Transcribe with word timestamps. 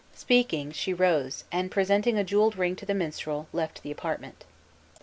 Speaking, 0.15 0.71
she 0.71 0.95
rose, 0.95 1.43
and 1.51 1.69
presenting 1.69 2.17
a 2.17 2.23
jeweled 2.23 2.55
ring 2.57 2.75
to 2.77 2.87
the 2.87 2.95
mistrel, 2.95 3.45
left 3.53 3.83
the 3.83 3.91
apartment. 3.91 4.45